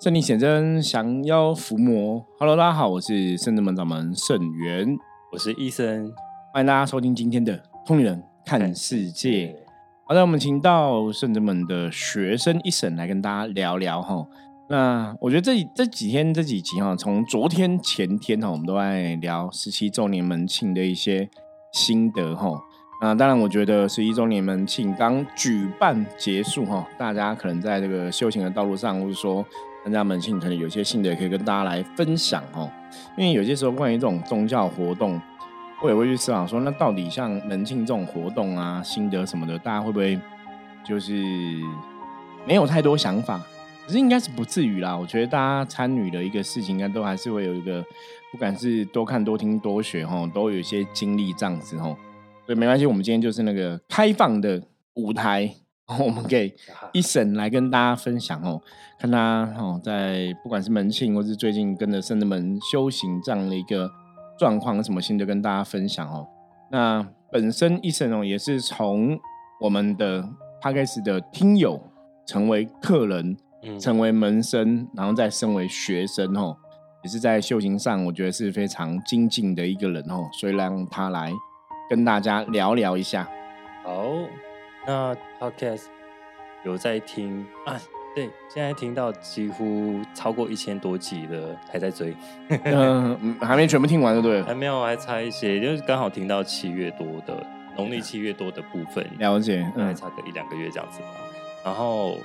[0.00, 2.24] 圣力显真，降妖伏魔。
[2.38, 4.96] Hello，大家好，我是圣智门掌门圣元，
[5.32, 6.12] 我是医生，
[6.54, 9.48] 欢迎大家收听今天的《通灵人看世界》。
[10.06, 14.24] 好的，我们请到圣智门的学生一审来跟大家聊聊哈。
[14.70, 21.28] 那我觉得这这几天这几集哈，从昨天前天哈，我们都在聊十七周年门庆的一些
[21.72, 22.48] 心得哈。
[23.02, 29.44] 那当然，我觉得十一周年门庆刚举办结束哈，大家可能在这个修行的道路上，或者说。
[29.88, 32.70] 参加门庆可能有些心得可以跟大家来分享哦，
[33.16, 35.18] 因为有些时候关于这种宗教活动，
[35.82, 40.20] 我也会去思考说，那到底像门庆这种活动啊，心得什么的，大家会不会
[40.84, 41.24] 就是
[42.46, 43.40] 没有太多想法？
[43.86, 44.94] 可是应该是不至于啦。
[44.94, 47.82] 我觉得大家参与的一个事情，应该都还是会有一个，
[48.30, 51.84] 不管是多看多听多学哈，都有一些经历这样子哈。
[52.44, 54.62] 所以没关系，我们今天就是那个开放的
[54.96, 55.50] 舞台。
[55.98, 56.54] 我们给
[56.92, 58.60] 一审来跟大家分享哦，
[58.98, 63.90] 看他哦，在不管是门庆，或是最近跟着圣德门修行这样的一个
[64.38, 66.26] 状况，什么心得跟大家分享哦。
[66.70, 69.18] 那本身一审哦，也是从
[69.60, 70.22] 我们的
[70.60, 71.80] p 开始的听友，
[72.26, 76.54] 成为客人，嗯成为门生，然后再升为学生哦，
[77.02, 81.32] 也是在修行上，我觉得是非常精进的一个人哦，所以让他来
[81.88, 83.26] 跟大家聊聊一下。
[83.82, 84.47] 好。
[84.88, 85.82] 那 podcast
[86.64, 87.78] 有在听啊？
[88.16, 92.16] 对，现在听到几乎超过一千多集了，还在追。
[92.64, 94.42] 嗯，还没全部听完，对不对？
[94.44, 99.06] 还没有，还差一些，就是刚好听到七月多的农历七月多的部分。
[99.18, 101.08] 了解，还差个一两个月这样子吧。
[101.62, 102.16] 然后，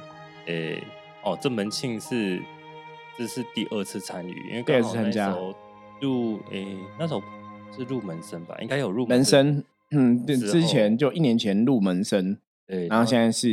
[0.45, 0.81] 诶，
[1.21, 2.41] 哦，这门庆是
[3.17, 5.53] 这是第二次参与，因为刚好那时候
[5.99, 7.21] 入诶那时候
[7.75, 9.61] 是入门生吧，应该有入门生。
[9.91, 12.37] 嗯，对，之前就一年前入门生。
[12.65, 13.47] 对，然后现在是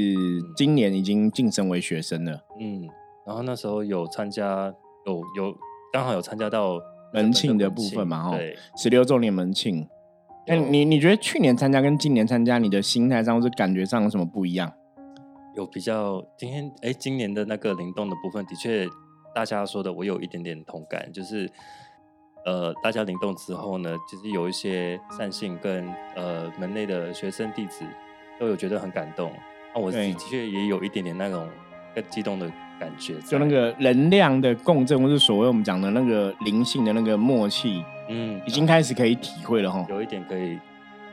[0.56, 2.40] 今年已经晋升为学生了。
[2.60, 2.88] 嗯，
[3.26, 4.72] 然后那时候有参加，
[5.06, 5.56] 有有
[5.92, 6.80] 刚好有参加到
[7.12, 8.38] 门庆的部分嘛，哈，
[8.76, 9.88] 十六周年门庆。
[10.46, 14.72] 哎，你你觉得去年参加跟今年参加，你的心态上或者感觉上有什么不一样？
[15.56, 18.86] 有比较，今天哎，今年的那个灵动的部分，的确
[19.34, 21.50] 大家说的，我有一点点同感，就是
[22.46, 27.84] 呃，大家灵动之后呢，其实有一些善信跟呃门内的学生弟子。
[28.40, 29.30] 都有觉得很感动，
[29.74, 31.46] 那我的确也有一点点那种
[31.94, 39.84] 更激动的感觉，就那个能量的共振，或是所谓我们讲的那个灵性的那个默契，嗯，已经开始可以体会了哈。
[39.90, 40.58] 有一点可以，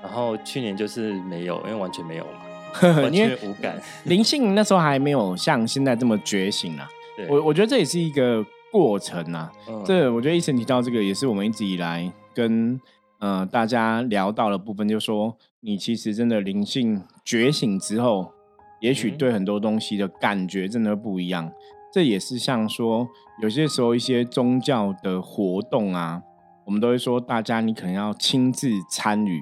[0.02, 2.40] 然后去年就是没有，因为完全没有嘛，
[3.04, 3.78] 完全无感。
[4.06, 6.90] 灵性那时候还没有像现在这么觉醒啊。
[7.28, 9.52] 我我觉得这也是一个过程啊。
[9.86, 12.80] 这我觉得医生提到这个，也是我们一直以来跟。
[13.20, 18.32] 嗯，大家聊到的部分，就说你其实真的灵性觉醒之后，
[18.80, 21.52] 也许对很多东西的感觉真的不一样。
[21.92, 23.08] 这也是像说，
[23.42, 26.22] 有些时候一些宗教的活动啊，
[26.66, 29.42] 我们都会说，大家你可能要亲自参与，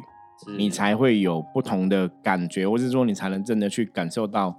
[0.57, 4.57] 你才会有不同的感觉，或是说你才能真的去感受到。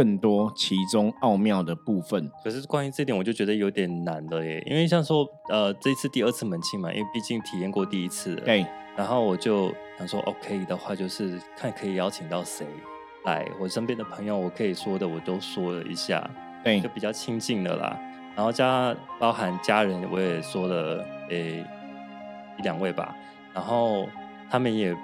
[0.00, 4.62] 更多其中奥妙的部分，可是关于这点，我就觉得有点难了耶。
[4.66, 8.64] 因为像说，呃，这一次第二次门庆嘛，因为毕竟体验过第一次，对。
[8.96, 12.66] 然后我就想说，OK 的话，就是看可以邀请到谁
[13.26, 13.46] 来。
[13.60, 16.26] 我身边的朋友，我可以说的我都说了一下，
[16.64, 17.94] 对，就比较亲近的啦。
[18.34, 21.62] 然后加包含家人，我也说了，诶，
[22.58, 23.14] 一两位吧。
[23.52, 24.08] 然后
[24.48, 24.94] 他们也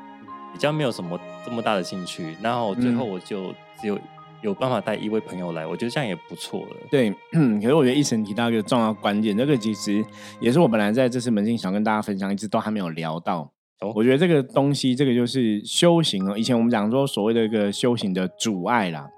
[0.54, 2.34] 比较没有什么这么大的兴趣。
[2.40, 3.98] 然后最后我就只有。
[4.46, 6.76] 有办法带一位朋友来，我觉得这样也不错了。
[6.88, 7.10] 对，
[7.60, 10.04] 可是我觉得医生提到一个重要关键，这个其实
[10.40, 13.50] 也是我本来在这次门禁想跟大家分享，一直都还没有聊到。
[13.94, 16.38] 我觉得这个东西，这个就是修行哦。
[16.38, 19.08] 以前我们讲说所谓的一个修行的阻碍啦，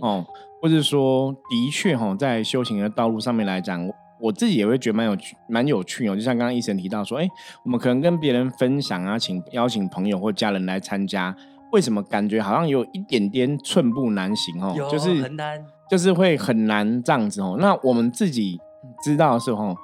[0.00, 0.24] 哦，
[0.62, 3.86] 或者说的确哈，在修行的道路上面来讲，
[4.20, 6.16] 我自己也会觉得蛮有趣、蛮有趣哦。
[6.16, 7.28] 就像刚刚医生提到说，哎，
[7.64, 11.36] 我们可能跟别人分享啊，请邀请朋友或家人来参加。
[11.74, 14.72] 为什么感觉好像有一点点寸步难行哦？
[14.88, 17.56] 就是很难，就是会很难这样子哦。
[17.58, 18.60] 那我们自己
[19.02, 19.76] 知道的时候，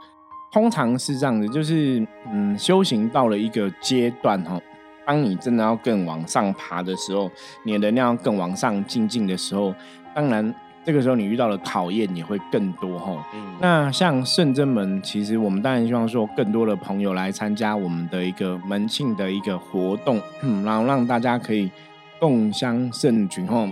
[0.53, 4.63] 通常是这样子，就是嗯，修行到了一个阶段哦，
[5.05, 7.29] 当你真的要更往上爬的时候，
[7.65, 9.75] 你的能量更往上进进的时候，
[10.15, 10.55] 当然。
[10.85, 13.25] 这个时候你遇到的考验也会更多哈。
[13.61, 20.21] 那像圣真门，其实我们当然希望说更多的朋友来参加我们的一个门庆的一个活动，
[20.65, 21.71] 然后让大家可以
[22.19, 23.71] 共襄盛举哈，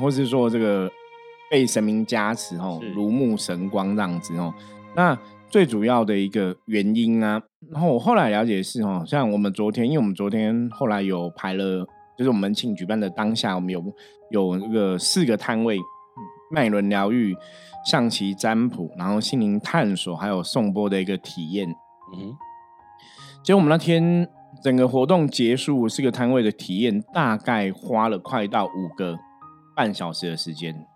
[0.00, 0.90] 或是说这个
[1.50, 4.52] 被神明加持哈，如沐神光这样子哦。
[4.96, 5.16] 那
[5.48, 7.40] 最主要的一个原因啊，
[7.70, 11.86] 然后我后来了解是哦，像我们昨天，因为我们昨天后来有排了，
[12.18, 13.82] 就是我们门庆举办的当下，我们有
[14.30, 15.78] 有那个四个摊位。
[16.50, 17.36] 脉轮疗愈、
[17.84, 21.68] 象棋占卜，然后心灵探索，还有颂钵的一个体验。
[22.14, 22.36] 嗯，
[23.42, 24.28] 结果我们那天
[24.62, 29.18] 整个活动结束，四个摊位的体验，大概花了快到五个
[29.76, 30.86] 半小时的时间。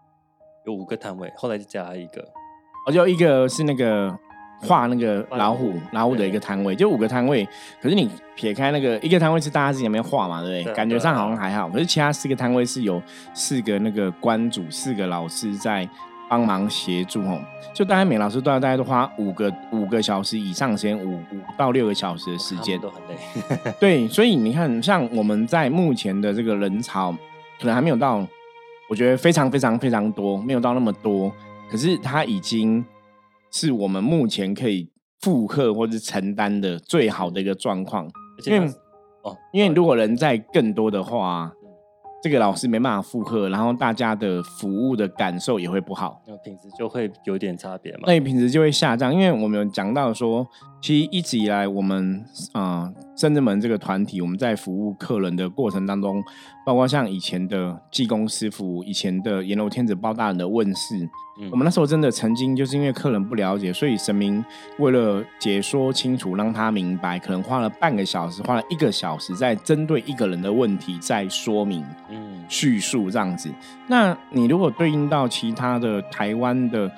[0.67, 2.23] 有五个摊位，后来就加一个，
[2.87, 4.19] 哦，就一个是那个。
[4.63, 7.47] 画那个老虎，老虎的一个摊位，就五个摊位。
[7.81, 10.75] 可是你撇开那个一个摊位是大家自己那边画嘛，对不对？
[10.75, 11.69] 感觉上好像还好。
[11.69, 13.03] 可是其他四个摊位是有
[13.35, 15.89] 四个那个关主，四个老师在
[16.31, 17.41] 帮忙协助哦。
[17.75, 23.73] 就大概每老师都要大概都花五个五个小时以上时间，五五到六个小时的时间都很累。
[23.81, 27.11] 对，所以你看，像我们在目前的这个人潮，
[27.59, 28.25] 可能还没有到，
[28.89, 31.33] 我觉得非常非常非常多，没有到那么多。
[31.69, 32.85] 可是他已经。
[33.53, 34.91] 是我们目前可以
[35.21, 38.11] 负荷或者承担的最好的一个状况，
[38.47, 38.67] 因为
[39.23, 41.53] 哦，因为如果人在更多的话。
[42.25, 48.03] 这个老师没办法负荷，然后大家的服务的感受也会不好，那品质就会有点差别嘛。
[48.07, 50.47] 那品质就会下降，因为我们讲到说，
[50.81, 56.23] 其实一直以来我们啊，深圳门这个团体，我们在服务客人的过程当中，
[56.65, 61.09] 包括像以前的济公师傅，以前的阎罗天子包大人的问世，
[61.51, 64.45] 我们那时候真的曾经就是因为客人不了解，所以神明
[64.79, 71.85] 为了解说清楚，让他明白，可能花了半个小时，花了一个小时，在针对一个人的问题在说明。
[72.49, 73.51] 叙述这样子，
[73.87, 76.91] 那你如果对应到其他的台湾的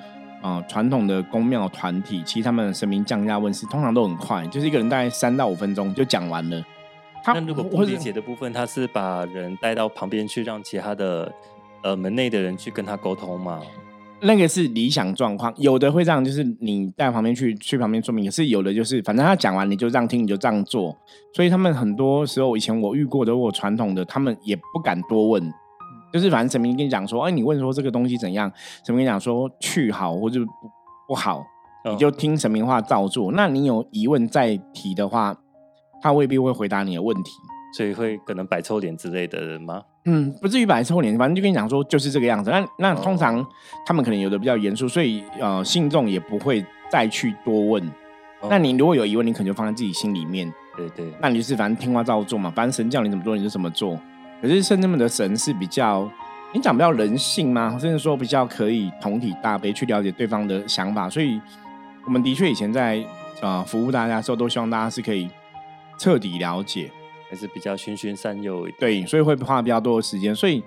[0.45, 6.63] 啊传统的宫庙团体，其实他们神明降价问世通常都很快，就是一个人大概三到五分钟就讲完了。
[7.23, 11.33] 他那如果不理解的部分，他是把人带到旁边去，让其他的
[11.81, 13.59] 呃门内的人去跟他沟通吗？
[14.21, 18.25] 那个是理想状况，有的会这样，就是你带旁边去，去旁边说明。
[18.25, 20.95] 可是有的就是，反正他讲完你就这样听，你就这样做。
[21.33, 25.51] 所以他们很多时候，以前我遇过的，我传统的，他们也不敢多问，
[26.15, 28.49] 就是反正神明跟你讲说，哎，你问说这个东西怎样，
[28.85, 30.51] 神明讲说去好或者不
[31.09, 31.43] 不好，
[31.91, 33.33] 你就听神明话照做。
[33.33, 35.35] 那你有疑问再提的话，
[36.01, 37.31] 他未必会回答你的问题。
[37.75, 39.81] 所以会可能摆臭脸之类的人吗？
[40.05, 42.49] 嗯，不至于摆臭脸，反正就跟你讲说就是这个样子。
[42.49, 43.45] 那那通常
[43.85, 47.91] 他们可能有的比较严肃，所以呃信众也不会再去多问。
[48.49, 50.49] 那你如果有疑问，你可能就放在自己心里面。
[50.77, 53.99] 对对，那你就是反正听话照做嘛，反正神叫你怎么做你就怎么做。
[54.41, 56.09] 可是圣人们的神是比较，
[56.53, 57.77] 你讲比较人性吗？
[57.79, 61.09] 甚至说比较可以同体大悲去了解对方的想法。
[61.09, 61.39] 所以
[62.05, 63.03] 我们的确以前在
[63.41, 65.29] 啊服务大家的时候，都希望大家是可以
[65.97, 66.91] 彻底了解。
[67.27, 70.33] 还是比较循循善诱，对，所以会花比较多的时间。
[70.33, 70.63] 所以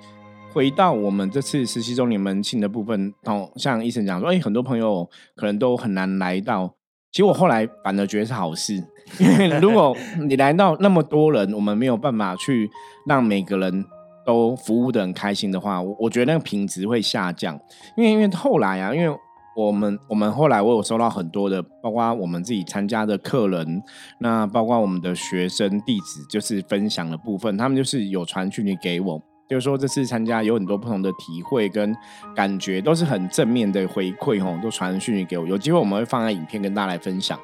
[0.52, 6.74] 回到我们这次实习周年门庆的部分，哦，像医生讲说，哎，很多朋友可能都很难来到。
[7.12, 8.74] 其实我后来反而觉得是好事，
[9.18, 9.96] 因为如果
[10.26, 12.70] 你来到那么多人，我们没有办法去
[13.06, 13.84] 让每个人
[14.26, 17.58] 都服务的很开心的话，我我觉得那个品质会下降。
[17.96, 19.16] 因为因为后来啊，因为。
[19.56, 23.82] 我们我们后来我有收到很多的，包括我们自己参加的客人，
[24.20, 31.96] 那包括我们的学生弟子，就是分享的部分，他们就是有传讯息给我，就是说这次参加有很多不同的体会跟
[32.34, 37.38] 感觉，都是很正面的回馈哦，都传讯息给我，有机会我们会放在影片跟大家来分享，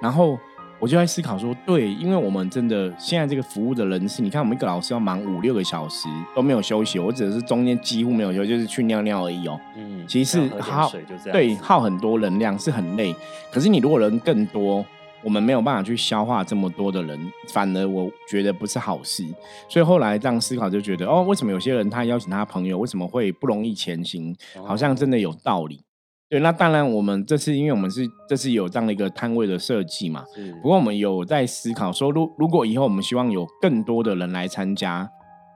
[0.00, 0.38] 然后。
[0.82, 9.60] 我就在思考说，对，因为我们真的现在这个服务的人士，你看我们一个老师要忙五六个小时都没有休息，我只是中间几乎没有休息，就是去尿尿而已哦。
[9.76, 10.90] 嗯，其实耗
[11.30, 13.14] 对耗很多能量是很累。
[13.52, 14.82] 可是你如果人更多，
[15.22, 19.24] 我们没有办法去消化这么多的人，反而我觉得不是好事。
[19.68, 24.34] 所以后来这样思考，就觉得哦，为什么有些人他邀请他朋友，为什么会不容易前行？
[24.66, 25.80] 好像真的有道理。
[26.28, 30.24] 对，那当然，我们这次因为我们是这次有这样的一个摊位的设计嘛，
[30.62, 35.10] 不过我们有在思考说，如如果以后我们希望有更多的人来参加，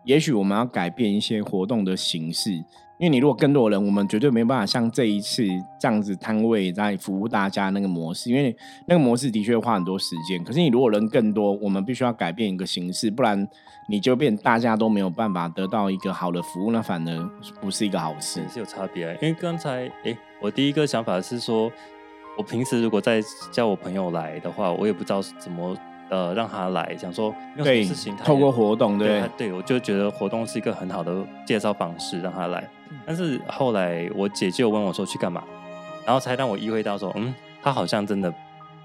[0.04, 2.50] 也许我们要改变一些活动的形式。
[3.04, 5.46] 因为你如果更多人，我们绝对没办法像这一次
[5.78, 8.56] 这样子摊位在服务大家那个模式，因为
[8.86, 10.42] 那个模式的确花很多时间。
[10.42, 13.46] 可是你如果人更多，我们必须要改变一个形式，不然
[13.90, 17.30] 你就变大家都没有办法得到一个好的服务，那反而
[17.60, 18.40] 不是一个好事。
[18.48, 21.70] 是有差别，因为刚才哎，我第一个想法是说，
[22.38, 23.20] 我平时如果再
[23.52, 25.76] 叫我朋友来的话，我也不知道怎么。
[26.14, 31.12] 呃，让他来，想说有什么事情，透过活动，对对，我就觉得活动是一个很好的
[31.44, 32.70] 介绍方式，让他来。
[33.04, 35.42] 但是后来我姐就问我说去干嘛，
[36.06, 38.32] 然后才让我意会到说，嗯，他好像真的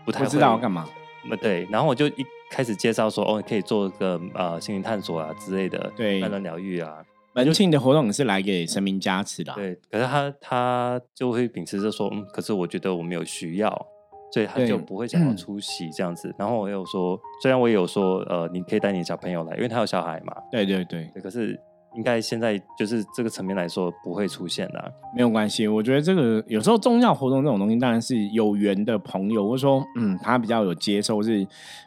[0.03, 0.88] 不太知道要干嘛。
[1.29, 6.98] 那对，然后我就一开始介绍说，哦，可以做个呃心灵探索啊之类的，对，慢慢疗愈啊。
[7.33, 9.77] 门庆的活动是来给神明加持的，对。
[9.91, 13.88] 可是他他就会秉持着说，嗯，可是我觉得我没有需要。
[14.31, 20.33] 所以他就不会想要出席这样子，然后我有说，虽然我也有说，呃，你可以带你小朋友来，因为他有小孩嘛。
[20.51, 21.09] 对对对。
[21.21, 21.59] 可是
[21.95, 24.93] 应该现在就是这个层面来说不会出现的。
[25.15, 31.45] 没有关系，我觉得这个有时候宗教活动这种东西，当然是有缘的朋友，或者说嗯，他比较有接受，是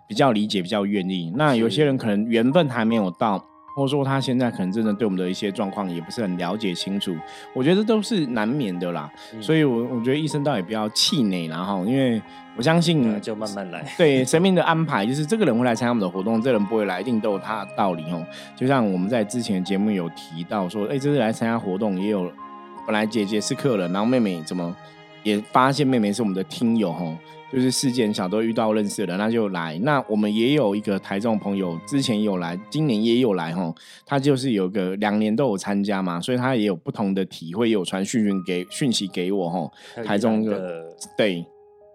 [0.08, 1.32] 比较理解，比较愿意。
[1.36, 3.44] 那有些人可能缘分还没有到。
[3.74, 7.14] 或者说他现在可能真的对我们的一些状况也不是很了解清楚，
[7.54, 9.10] 我觉得都是难免的啦。
[9.40, 12.20] 所以，我我觉得医生倒也不要气馁，然后，因为
[12.56, 13.84] 我相信就慢慢来。
[13.96, 18.24] 对，生命的安排就是这个人会来参加我们的活动，这人不会来，一定都有他的道理哦。
[18.54, 22.30] 就像我们在之前节目有提到说，哎，这次来参加活动也有
[22.86, 24.76] 本来姐姐是客人，然后妹妹怎么
[25.22, 27.16] 也发现妹妹是我们的听友哦。
[27.52, 29.78] 就是事件小都遇到认识的，那就来。
[29.82, 33.70] 那我们也有一个台中朋友，之前有来，今年也有来哈。
[34.06, 39.70] 他就是有个两年都有参加嘛，所以他也有不同的体会，有传讯讯给讯息给我哈。
[40.02, 41.44] 台中的对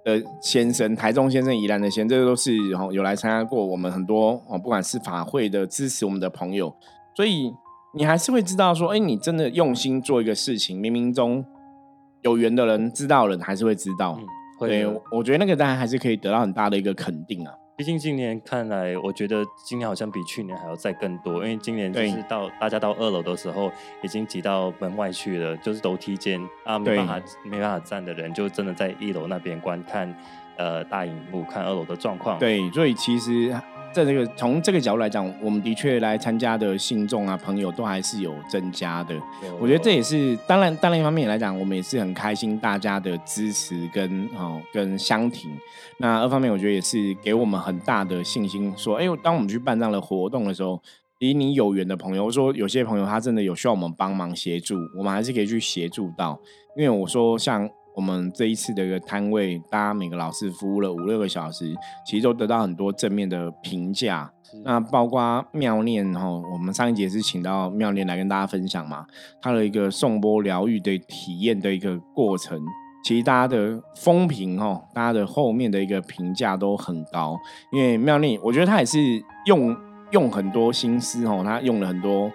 [0.06, 6.72] 的先生，台中先生宜兰的先，这个都是哈有来参加过我们很多哦，不管是法会的支持我们的朋友，
[7.16, 7.52] 所以
[7.96, 11.44] 你还是会知道说，哎，你真的用心做一个事情，冥冥中
[12.22, 14.20] 有缘的人知道人还是会知道。
[14.60, 17.54] 对，我觉得那个当然还是可以得到很大的一个肯定啊。
[17.76, 23.72] 毕竟今年看来，我觉得今年好像比去年还要再更多，因为今年就是到大家到二楼的时候，
[24.02, 30.12] 已经挤到门外去了，就是楼梯间啊，没办法没办法站的人，就真的在一楼那边观看
[30.58, 32.40] 呃大荧幕看二楼的状况。
[32.40, 33.56] 对，所以其实。
[33.94, 39.16] 在这个从这个角度来讲，我们的确来参加的信众啊朋友都还是有增加的。
[39.60, 45.50] 我觉得这也是当然，当然一方面来讲，我们也是很开心大家的支持跟哦跟相挺。
[45.98, 50.80] 那二方面，我觉得也是给我们很大的信心，说哎，当我们去办这样的活动的时候，
[51.20, 56.40] 离你有缘的朋友，说有些朋友他真的有需要我们帮忙协助，我们还是可以去协助到。
[56.76, 57.70] 因为我说像。
[57.98, 61.74] 我们这一次的一个摊位，大家每个老师服务了五六个小时，
[62.06, 64.32] 其实都得到很多正面的评价。
[64.64, 69.04] 那包括妙念哈，我们上一节是请到妙念来跟大家分享嘛，
[69.42, 72.62] 他的一个送波疗愈的体验的一个过程，
[73.04, 77.36] 其实大家的风评哈，大家的后面的一个评价都很高。
[77.72, 79.00] 因为妙念，我觉得他也是
[79.48, 79.76] 用
[80.12, 82.32] 用很多心思哦，他用了很多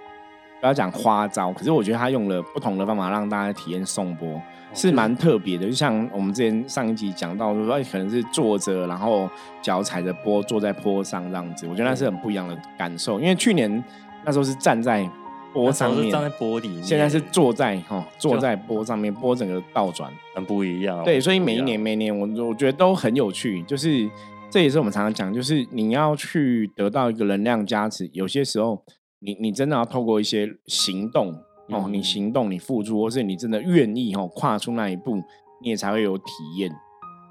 [0.63, 4.41] 不要讲花招，可是我觉得他用了不同的方法让大家体验送波。
[4.73, 9.29] 是蛮特别的，就像我们之前上一集讲到，说可能是坐着，然后
[9.61, 13.21] 脚踩着坡，坐在坡上这样子，我觉得那是很不一样的感受。
[13.21, 13.85] 因为去年
[14.25, 15.07] 那时候是站在
[15.53, 21.05] 坡上面，站在坡里面，现在是坐在哈，坐在坡上面，坡整个倒转，很不一样。
[21.05, 23.63] 对，所以每一年每一年，我我觉得都很有趣。
[23.65, 24.09] 就是
[24.49, 28.83] 这也是我们常常讲，就是你要去得到一个能量加持，有些时候
[29.25, 31.35] 你你真的要透过一些行动。
[31.69, 35.17] 哦，你行动，你付出，或是你真的愿意哦，跨出那一步，
[35.63, 36.25] 你也才会有体
[36.57, 36.71] 验。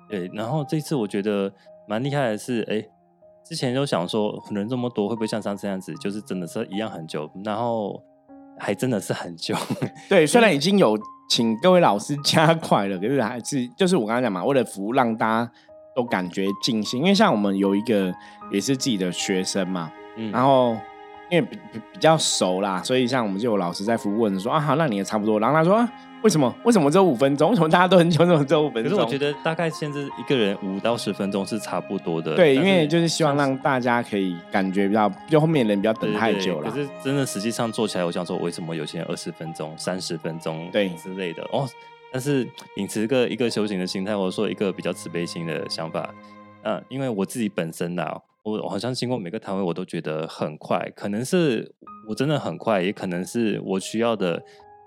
[0.09, 1.53] 对，然后这次我觉得
[1.87, 2.83] 蛮厉害的是，哎，
[3.45, 8.01] 之前就想说人这么多，会不会像上次这样子，就是真的是一样很久，然后
[8.57, 9.53] 还真的是很久。
[10.09, 10.97] 对， 虽然已经有
[11.29, 15.51] 请各位老师加快了，可是还是就是我刚才讲嘛，为了服务让大家
[15.93, 18.11] 都感觉尽兴，因为像我们有一个
[18.51, 20.75] 也是自己的学生嘛，嗯，然后。
[21.31, 25.39] 因为比比比较熟啦，所以像我们就有老师在服问说啊，好，那你也差不多。
[25.39, 25.87] 然后他说，
[26.23, 26.53] 为什么？
[26.65, 27.51] 为什么只有五分钟？
[27.51, 28.19] 为什么大家都很久？
[28.19, 28.91] 为什么只有五分钟？
[28.91, 32.35] 可是我觉得大概限制一个人五到十分钟是差不多的。
[32.35, 36.69] 对，因为就是希望让大家可以感觉比较，就后面人不要等太久了。
[36.69, 41.65] 可是真的实际上做起来，我想说，为什么有些人二十分钟、三十分钟对之类的哦？
[42.11, 42.45] 但是
[42.75, 46.13] 秉持个一个修行的心态，或者说一个比较慈悲心的想法，
[46.63, 48.17] 嗯，因为我自己本身呐。
[48.43, 50.91] 我好像经过每个摊位，我都觉得很快。
[50.95, 51.73] 可能是
[52.07, 54.41] 我真的很快，也可能是我需要的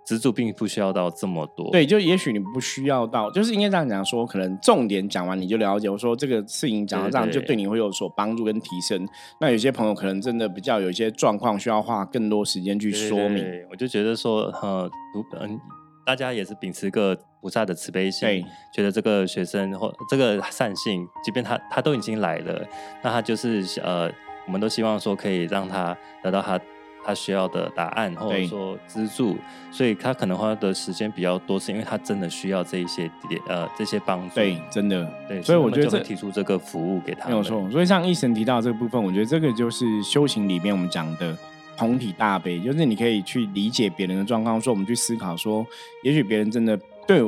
[0.05, 1.71] 资助并不需要到这么多。
[1.71, 5.89] 对，就也许你不需要到，就是应该这样讲说，可能重点讲完你就了解。
[5.89, 9.07] 我说这个事情讲到这样，就对你会有所帮助跟提升。
[9.41, 13.45] 那有些朋友可能真的比较有一些状况，需要花更多时间去说明。
[13.71, 14.91] 我就觉得说，呃，
[15.41, 15.61] 嗯。
[16.05, 18.45] 大家也是秉持个菩萨的慈悲心，
[18.75, 22.63] 觉得这个学生或这个善性，即便他他都已经来了，
[23.03, 24.11] 那他就是呃，
[24.47, 26.61] 我们都希望说可以让他得到他
[27.05, 29.37] 他需要的答案，或者说资助，
[29.71, 33.11] 所以他可能花的时间比较多，是因为他真的需要这一些
[33.49, 34.35] 呃这些帮助。
[34.35, 37.71] 对，真的对，所以我觉得这提出这个服务给他没有错。
[37.71, 41.37] 所以像医生提到这个部分，我觉得这个就是修行里面我们讲的。
[41.77, 45.67] 同体大悲，就是你可以去理解别人的状况，说我们去思考，说
[46.03, 47.21] 也许别人真的对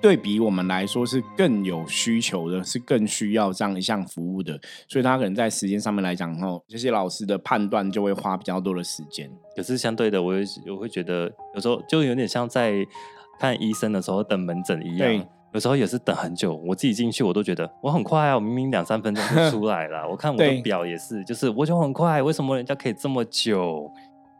[0.00, 9.30] 对比我们来说是更有需求的，是更需要这样一项服务的，所以他可能在时间上面来讲，后，这些老师的判断就会花比较多的时间。
[9.56, 10.34] 可是相对的，我
[10.70, 12.86] 我会觉得有时候就有点像在
[13.38, 15.26] 看医生的时候等门诊一样。
[15.54, 20.06] 有时候也是等很久，我自己进去我都觉得我很快啊，我明明两三分钟就出来了。
[20.10, 23.88] 我看我的表也是，就是我就很快，为什么人家可以这么久？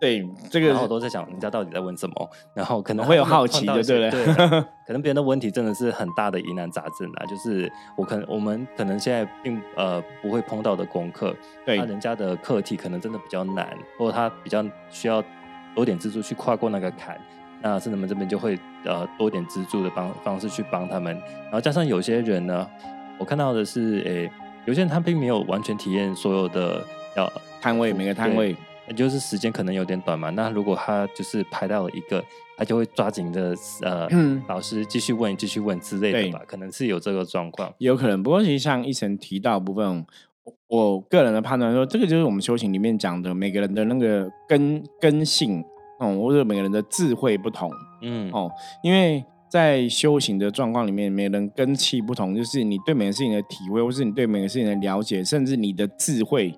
[0.01, 4.35] 对，这个然后我都在想人家到底在问什么，然后可能会有好奇的对不对对，
[4.85, 11.33] 可能别人的问题真的是很大的疑难杂症啊，就是我可能我们可能现在并呃不会碰到的功课，
[11.65, 15.23] 对那人家的课题可能真的比较难，或者他比较需要
[15.77, 17.17] 多点资助去跨过那个坎。
[17.65, 22.69] 那圣人们这边就会呃多点资助的帮方式去帮他们，然后加上有些人呢，
[23.19, 24.31] 我看到的是，诶，
[24.67, 26.85] 有些人他并没有完全体验所有的
[27.17, 28.55] 要摊位每个摊位，
[28.87, 30.29] 那就是时间可能有点短嘛。
[30.29, 32.23] 那如果他就是排到了一个，
[32.59, 37.73] 他就会抓紧的呃，嗯老师继续问、继续问之类的吧，可能是有这个状况。
[37.79, 38.23] 也有可能。
[38.23, 40.05] 不过其实像医生提到部分，
[40.45, 45.65] 我我个人的判断说，这个就是我们修行里面讲的每个人的那个根根性，
[46.05, 47.71] 哦、或者每个人的智慧不同。
[48.03, 48.51] 嗯，哦，
[48.83, 56.53] 因为在修行的状况里面，每个人根气不同，就是你对每个事情的体会，或是你对每个事情的了解，甚至你的智慧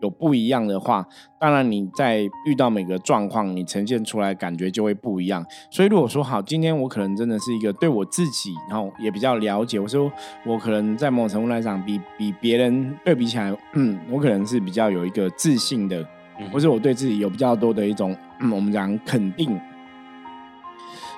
[0.00, 1.04] 有不一样的话，
[1.40, 5.44] 当然你在遇到每个状况，你呈现出来感觉就会不一样。
[5.70, 10.12] 所以如果说好，今天我可能真的是一个对我自己，然后也比较了解，我说
[10.44, 16.06] 我可能在某种程度来讲，比比别人对比起来，嗯，我可能是比较有一个自信的，
[16.38, 19.58] 嗯或是我对自己有比较多的一种，嗯、我们讲肯定。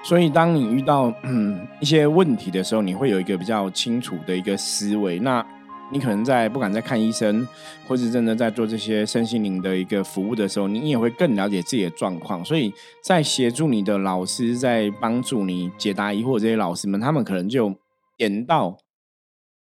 [0.05, 5.19] 所以，当你遇到嗯一些问题的时候，你会有一个比较清楚的一个思维。
[5.19, 5.45] 那
[5.91, 7.47] 你可能在不管在看医生，
[7.87, 12.45] 或是真的在做这些身心灵的一个服务的时候，你也会更了解自己的状况。
[12.45, 12.73] 所以
[13.03, 17.75] 在协助你的老师，在帮助你解答疑惑这些老师们，他们可能就
[18.17, 18.79] 点到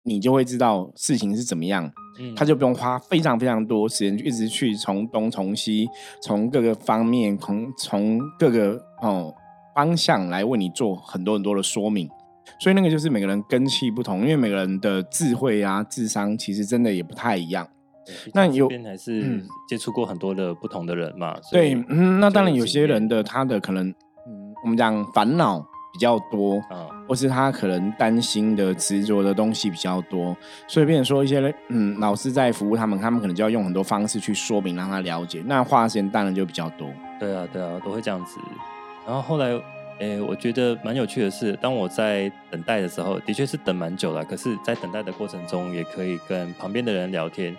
[0.04, 1.94] 你就会知道事情是怎么样。
[2.20, 5.88] 嗯他就不用花非常非常多时间，就一直去从东从西，
[6.22, 9.34] 从各个方面，从从各个哦
[9.76, 12.10] 方向来为你做很多很多的说明。
[12.60, 17.68] 所以那个就是每个人根气不同，因为每个人的智慧啊、智商其实真的也不太一样。
[18.34, 23.88] 那有还是嗯接触过很多的不同的人嘛，对，嗯，那当然有些人的他的可能，
[24.28, 25.58] 嗯，我们讲烦恼
[25.94, 30.36] 比较多，啊，或是他可能担心的、执着的东西比较多，
[30.68, 36.90] 所以变成说一些嗯老师在服务他们，他们可能就要用很多方式去说明，让他了解，那花的时间当然就比较多。
[37.20, 38.40] 对啊，对啊，都会这样子。
[39.06, 39.52] 然后后来，
[40.00, 44.26] 诶，我觉得蛮有趣的是，当我在等待的时候，的确是等蛮久了。
[44.26, 47.56] 可是，在等待的过程中，也可以跟旁边的人聊天。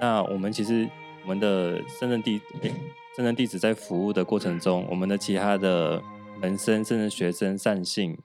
[0.00, 0.84] 那我们其实
[1.22, 2.72] 我们的圣人弟，诶
[3.14, 6.02] 圣人弟子在服务的过程中，我们的其他的
[6.42, 8.18] 门生、甚至学生、善信，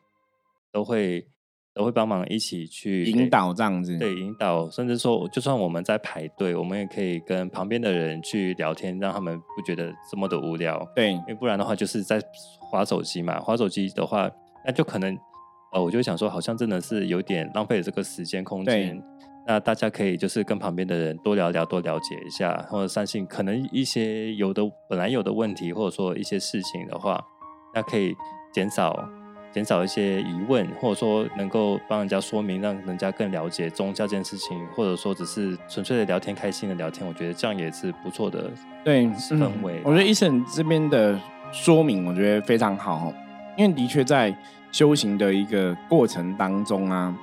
[0.71, 1.27] 都会
[1.73, 10.86] 都会帮忙一起去引导这样子，对，引导，甚至说，就算我们在排队，我们也可以跟旁边的人去聊天，让他们不觉得这么的无聊。
[10.95, 12.21] 对因为不然的话，就是在
[12.69, 13.39] 划手机嘛。
[13.39, 14.29] 划手机的话，
[14.65, 15.17] 那就可能，
[15.71, 19.03] 呃，我就想说，好像真的是有点浪费了这个时间空对间。
[19.47, 27.19] 那大家可以就是跟旁边的人多聊聊，多了解一下，或者相信可能一些有的本来有的问题，或者说一些事情的话，
[27.73, 28.13] 那可以
[28.53, 28.93] 减少
[29.53, 38.49] 减少一些疑问，或者说能够帮人家说明，让人家更了解宗教这件事情，或者说只是纯粹的聊天、开心的聊天，我觉得这样也是不错的。
[38.83, 41.19] 对氛围我觉得医生这边的
[41.51, 43.13] 说明，我觉得非常好哦，
[43.57, 44.35] 因为的确在
[44.71, 47.13] 修行的一个过程当中啊，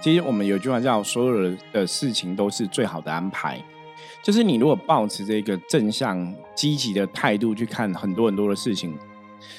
[0.00, 3.58] 其实我们有句话叫“所有的事情都是最好的安排”，
[4.22, 8.94] 就是你如果保持这个正向、积极的态度去看很多很多的事情，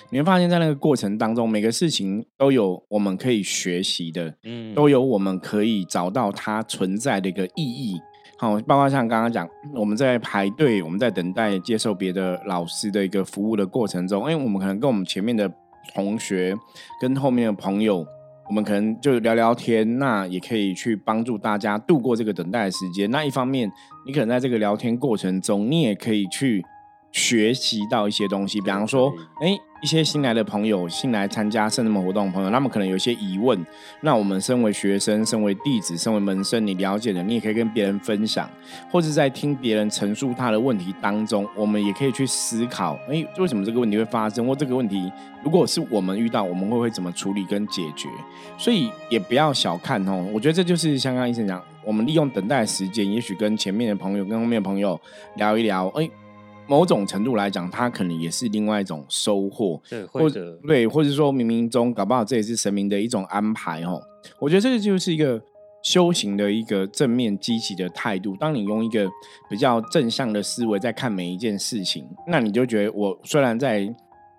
[0.09, 7.99] 你会发现在那个过程当中，每个事情都有我们可以学习的，嗯，都有我们可以找到它存在的一个意义。
[8.37, 15.51] 好，包括像刚刚讲，我们在排队，我们在等待接受别的老师的一个服务的过程中，因为我们可能跟我们前面的
[15.93, 16.55] 同学、
[17.01, 18.05] 跟后面的朋友，
[18.47, 23.11] 我们可能就聊聊天，那也可以去帮助大家度过这个等待的时间。
[23.11, 23.69] 那一方面，
[24.05, 26.63] 你可能在这个聊天过程中，你也可以去
[27.11, 29.11] 学习到一些东西，比方说，
[29.41, 33.65] 哎，一些新来的朋友，新来参加圣人们活动的朋友，他们可能有些疑问，
[34.01, 38.49] 那我们身为学生、身为弟子、身为门生，你了解的，你也可以跟别人分享，
[38.91, 45.09] 或者在听别人陈述他的问题当中，我们也可以去思考，哎，为什么这个问题会发生，或这个问题
[45.43, 48.09] 如果是我们遇到，我们会会怎么处理跟解决？
[48.57, 54.99] 所以也不要小看哦，我觉得这就是像刚医生讲，我们利用等待的时间，也许跟前面的朋友、跟后面的朋友
[55.35, 56.09] 聊一聊，哎。
[56.69, 63.99] 某种程度来讲，它可能也是另外一种收获，对，或或者对，或者说冥冥中搞不好这也是神明的一种安排哦。
[64.39, 65.41] 我觉得这个就是一个
[65.81, 68.35] 修行的一个正面积极的态度。
[68.35, 69.09] 当你用一个
[69.49, 73.91] 比较正向的思维在看每一件事情，那你就觉得我虽然在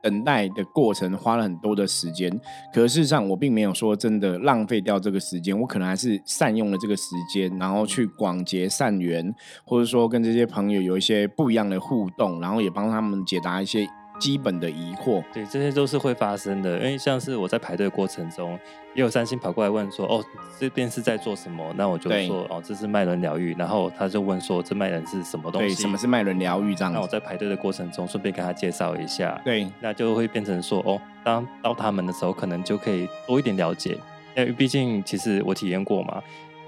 [0.03, 2.31] 等待的过程花了很多的时间，
[2.73, 9.35] 可事实上我并没有说真的浪费掉这个时间，我可能还是善用了这个时间，然后去广结善缘，
[9.65, 13.87] 或者说跟这些朋友有一些不一样的互动，然后也帮他们解答一些
[14.21, 15.25] 基本的疑惑。
[15.33, 18.53] 对，这些都是会发生的，因为像是我在排队过程中，
[18.95, 20.23] 也有三星跑过来问说：“哦，
[20.59, 26.75] 这边是在做什么？”那我就说：“哦，这是脉轮疗愈。”然后他就问说：“这脉轮是什么东西？”对，什么是脉轮疗愈？
[26.75, 26.93] 这样。
[26.93, 29.41] 那我在排队的过程中，顺便跟他介绍一下。
[29.45, 33.99] 对，那就会变成说：“哦，当到他们的时候，可能就可以多一点了解。”
[34.37, 36.23] 因为毕竟，其实我体验过嘛。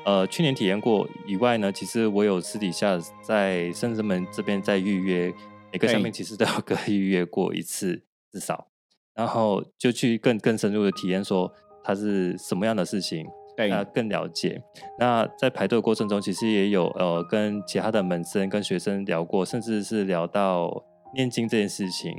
[0.04, 5.32] 呃，去年体验过以外呢，其实我有私底下在圣人门这边在预约，
[5.72, 8.68] 每个下面其实都要个预约过一次至少，
[9.14, 14.62] 然后就去更更深入的体验，说它是什么样的事情，对，更了解。
[14.98, 22.14] 那在排队的过程中，其实也有呃跟其他的门生跟学生聊过，甚至是聊到念经这件事情。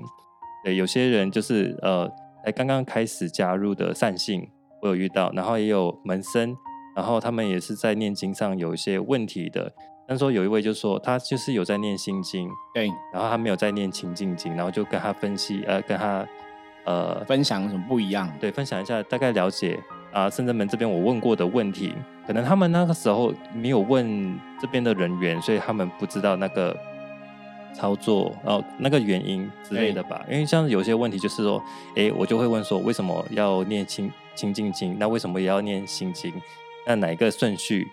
[0.63, 2.09] 对，有些人就是呃
[2.43, 4.49] 才刚刚开始加入的善信，
[4.81, 6.55] 我有遇到，然后也有门生。
[6.95, 9.73] 然后他们也是在念经上有一些问题的，
[10.13, 16.23] 但说有一位就说他就是有在念心经，对，然后他没有在念清净经，然后就跟他分析，呃，跟他
[16.83, 18.31] 呃分享什么不一样？
[18.39, 19.79] 对，分享一下，大概了解
[20.11, 21.95] 啊，圣者门这边我问过的问题，
[22.27, 26.77] 可能他们那个时候没有问这边的人员，所以他们不知道那个
[27.73, 30.23] 操作，然后那个原因之类的吧。
[30.29, 31.59] 因为像有些问题就是说，
[31.95, 34.95] 哎，我就会问说，为什么要念清清净经？
[34.99, 36.31] 那为什么也要念心经？
[36.85, 37.87] 那哪一个顺序，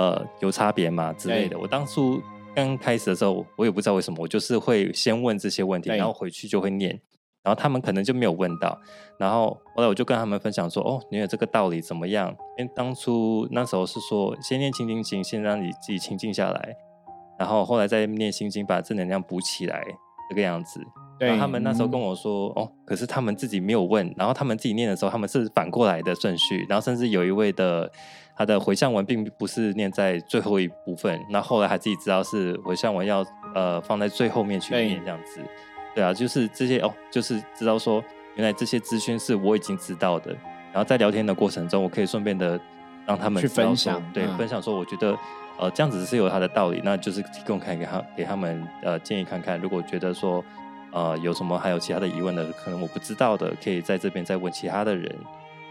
[0.00, 1.58] 呃，有差别吗之类的？
[1.58, 2.22] 我当初
[2.54, 6.98] 刚开始的时候，我也不知道为什么，我就是会先问这些问题，然后回去就会念，
[7.42, 8.80] 然后他们可能就没有问到，
[9.18, 12.34] 然后后来我就跟他们分享说：“哦，你有这个道理怎么样？
[12.56, 16.76] 因为当初那时候是说先念清净经，先让你自己清静下来，
[17.38, 19.84] 然后后来再念心经，把正能量补起来，
[20.30, 20.80] 这个样子。”
[21.20, 27.90] 然后他们那时候跟我说：“哦，可是他们自己没有问，然后他们自己念的时候，他们是反过来的顺序，然后甚至有一位的
[28.34, 33.22] 他的回向文并不是念在最后一部分，那后来还自己知道是回向文要
[33.54, 35.40] 呃放在最后面去念这样子。
[35.94, 38.02] 对啊，就是这些哦，就是知道说
[38.36, 40.32] 原来这些资讯是我已经知道的，
[40.72, 42.58] 然后在聊天的过程中，我可以顺便的
[43.06, 45.14] 让他们去分享，对，分享说我觉得
[45.58, 50.42] 呃这样子是有它的道理，那就是提供看给他给他们呃建议看看，如果觉得说。”
[50.92, 55.14] 呃，有什么还有其他的疑问的，可能我不知道的，可以在这边再问其他的人。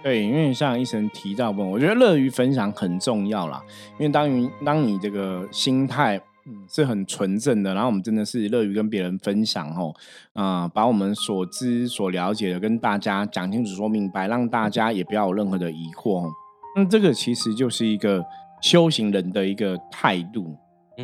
[0.01, 3.62] 对，因为像医生提到问，我觉得乐于分享很重要啦。
[3.99, 9.93] 因为当于当你这个心态嗯是很纯正的，然后我们真的是乐于跟别人分享哦，
[10.32, 16.32] 啊，把我们所知所了解的跟大家讲清楚、说明白，让大家也不要有任何的疑惑。
[16.77, 18.23] 那这个其实就是一个
[18.62, 20.55] 修行人的一个态度。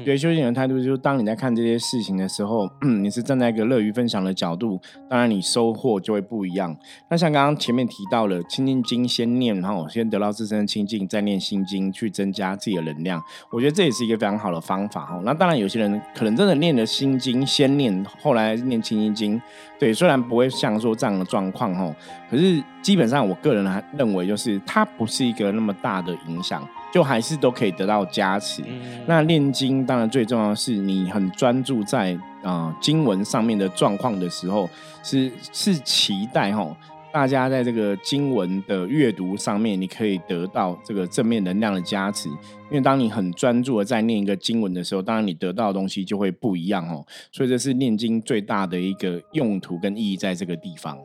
[0.04, 4.80] 对修行人的态度，就是当你在看这些事情的时候，你是站在一个乐于分享的角度，
[5.10, 6.76] 当然你收获就会不一样。
[7.10, 13.22] 那像刚刚前面提到了清净经先念，然后先得到自身的清净，再念心经去增加自己的能量。
[13.52, 15.22] 我觉得这也是一个非常好的方法哈。
[15.24, 19.42] 那当然有些人可能真的念了心经先念，后来念清净经，
[19.80, 21.96] 对，虽然不会像说这样的状况哈，
[22.30, 26.68] 可是基本上我个人还认为就是它不是一个那么大的影响。
[26.96, 28.64] 就还是都可以得到加持。
[29.06, 34.70] 那念经当然最重要的是你很专注在啊经文上面的状况的时候，
[35.04, 36.74] 是是期待哈
[37.12, 42.30] 大家在这个经文的阅读上面，你可以得到这个正面能量的加持。
[42.30, 47.06] 因为当你很专注的在念一个经文的时候，当然你得到的东西就会不一样哦。
[47.30, 50.98] 所以这是念经最大的一个用途跟意义在这个地方。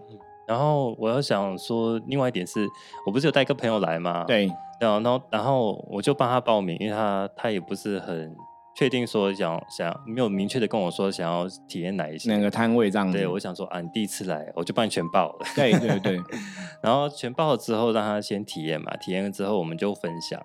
[0.51, 2.67] 然后我要想说，另外一点是
[3.07, 4.25] 我不是有带一个朋友来吗？
[4.27, 4.51] 对。
[4.81, 8.35] 然后，然后我就帮他报名，因为他他也不是很
[8.75, 13.13] 确定说想想没有明确的跟我说想要体验哪一些那个摊位这样。
[13.13, 15.39] 对，我想说啊，你第一次来，我就帮你全报了。
[15.55, 16.19] 对对对。
[16.83, 20.41] 然后全报了之后，让他先体验嘛，体验了之后我们就分享。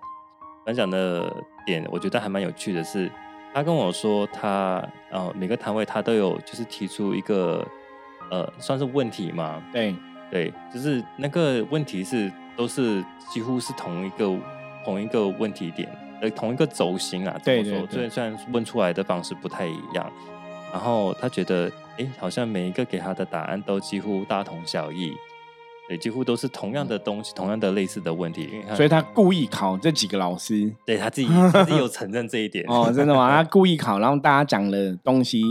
[0.64, 1.32] 分享的
[1.64, 3.10] 点我觉得还蛮有趣的是，
[3.52, 7.66] 他跟我说他呃每个摊位他都有就是提出一个
[8.30, 9.62] 呃算是问题嘛。
[9.72, 9.94] 对
[10.30, 12.32] 对，就是那个问题是。
[12.56, 14.34] 都是几乎是同一个
[14.82, 15.86] 同一个问题点，
[16.22, 17.38] 呃，同一个轴心啊。
[17.44, 17.86] 对对对。
[17.86, 20.10] 虽然虽然问出来的方式不太一样，
[20.72, 25.12] 然后他觉得，哎，好像每一个给他的答案都几乎大同小异，
[25.86, 28.48] 对，几乎都是同样的东西，同样的类似的问题。
[28.74, 32.64] 所以他故意考这几个老师，对他自己自己有承认这一点。
[32.68, 33.28] 哦，真的吗？
[33.30, 35.42] 他故意考，然后大家讲的东西。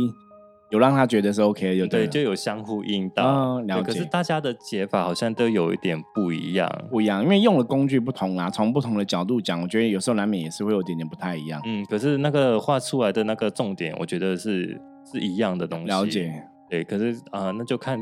[0.72, 3.62] 有让他觉得是 OK，有对，就有相互应到。
[3.62, 3.84] 了解。
[3.84, 8.50] 可是大家的解法好像都有一点不一样，不一样，因为用的工具不同啊。
[8.50, 11.62] 从不同的角度讲，我觉得有时候难免也是会有点点不太一样。
[11.66, 15.86] 嗯，可是那个画出来的那个重点，我觉得是是一样的东西。
[15.86, 16.44] 了解。
[16.68, 18.00] 对，可是啊，那就看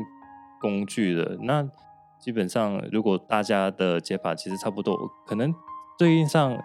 [0.58, 1.36] 工具了。
[1.42, 1.62] 那
[2.18, 4.96] 基本上，如果大家的解法其实差不多，
[5.26, 5.54] 可能
[5.98, 6.56] 对应上，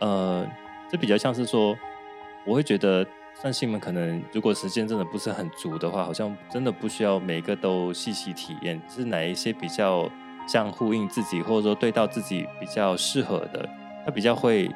[0.00, 0.46] 呃，
[0.90, 1.76] 这比较像是说，
[2.46, 3.06] 我会觉得。
[3.40, 10.10] 善信们可能如果时间真的不是很足的话，好像真的不需要每个都细细体验，是哪一些比较
[10.46, 13.68] 像呼应自己，或者说对到自己比较适合的，
[14.04, 14.68] 他比较会。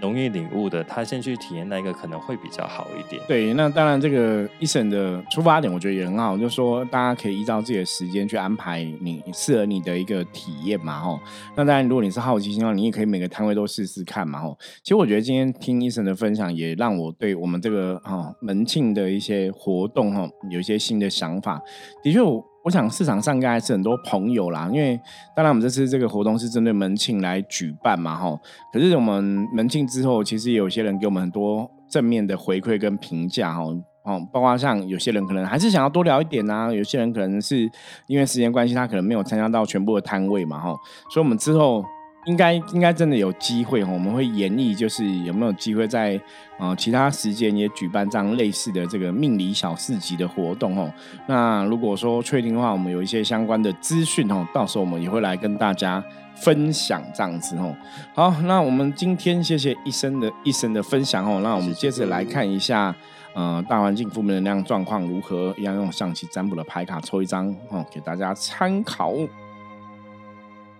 [0.00, 3.22] 容易领悟的，他先去体验那个可能会比较好一点。
[3.28, 11.20] 对，那当然这个一审的出发点我觉得也很好，就是说大家可以依照自己的时间去安排你适合你的一个体验嘛，吼。
[11.56, 14.58] 那当然如果你是好奇心的话，你也可以每个摊位都试试看嘛，吼。
[14.82, 21.60] 其实我觉得今天听医生的分享，也让我对我们这个哈门庆的一些活动哈有一些新的想法。
[22.02, 22.51] 的确我。
[22.64, 24.98] 我想市场上应该还是很多朋友啦，因为
[25.34, 28.38] 当然我们这次这个活动是针对门庆来举办嘛，哈。
[28.72, 33.62] 可是我们门庆之后，其实有些人给我们很多正面的回馈跟评价，哈，
[34.04, 37.70] 哦，包括像有些人可能还是想要多聊一点啊，有些人可能是
[38.06, 40.74] 因为时间关系，他可能没有参加到全部的摊位嘛，哈。
[41.12, 41.84] 所以我们之后。
[42.24, 46.20] 应该应该真的有机会哈，我们会演绎，就是有没有机会在
[46.58, 50.92] 呃其他时间也举办这样类似的这个命理小四级的活动哦。
[51.26, 56.02] 那如果说确定的话，我们有一些相关的资讯哦，到时候我们也会来跟大家
[56.36, 57.74] 分享这样子哦。
[58.14, 61.40] 好，那我们今天谢谢医生的医生的分享哦。
[61.42, 62.94] 那我们接着来看一下
[63.34, 69.12] 呃大环境负面能量状况如何，一样用象棋占卜的牌卡抽一张哦，给大家参考。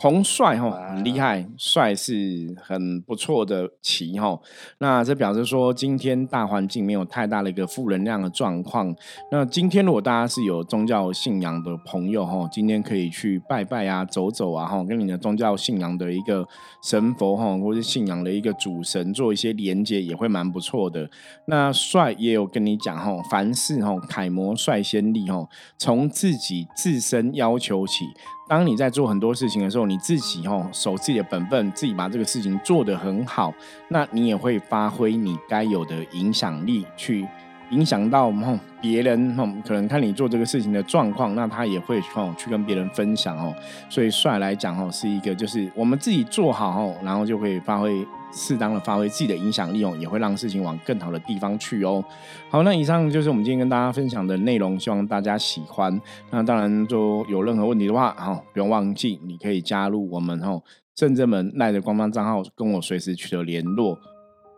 [0.03, 4.37] 红帅哈很厉害，帅是很不错的棋哈。
[4.79, 8.93] 那这表示说今天大环境没有太大的一个负能量的状况。
[9.31, 16.45] 那今天如果大家是有宗教信仰的朋友哈，今天可以去拜拜啊，走走啊哈，跟你的宗教信仰的一个
[16.83, 21.09] 神佛哈，或者信仰的一个主神做一些连接，也会蛮不错的。
[21.47, 28.05] 那帅也有跟你讲哈，凡事哈楷模率先立哈，从自己自身要求起。
[28.49, 33.55] 当你在做很多事情的时候，你自己吼守自己的本分，自己把这个事情做得很好，
[33.89, 37.27] 那你也会发挥你该有的影响力，去
[37.73, 43.55] 影响到吼别人吼可能看你做这个事情的状况，那他也会吼去跟别人分享哦。
[43.91, 48.07] 所以帅来讲吼是一个，就是我们自己做好哦，然后就会发挥。
[48.35, 52.03] 适当的发挥自己的影响力哦，也会让事情往更好的地方去哦。
[52.49, 56.01] 好，那以上就是我们今天跟大家分享的内容，希望大家喜欢。
[56.31, 60.59] 那当然，就有任何问题的话，哈，不用忘记，你可以加入我们哈
[60.97, 63.99] 圣正门赖的官方账号，跟我随时取得联络。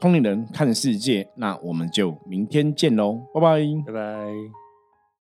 [0.04, 4.63] 聪明人看世界，那我们就明天见喽，拜拜，拜拜。